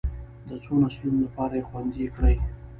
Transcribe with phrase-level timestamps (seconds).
[0.47, 2.35] د څو نسلونو لپاره یې خوندي کړي.